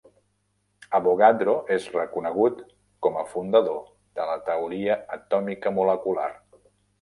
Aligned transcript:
Avogadro 0.99 1.53
és 1.75 1.85
reconegut 1.97 2.63
com 3.07 3.19
a 3.19 3.27
fundador 3.35 3.77
de 4.21 4.27
la 4.31 4.39
teoria 4.49 4.97
atòmica-molecular. 5.19 6.29